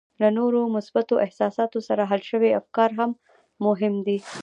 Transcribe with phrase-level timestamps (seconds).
[0.21, 3.11] له نورو مثبتو احساساتو سره حل شوي افکار هم
[3.65, 4.17] مهم دي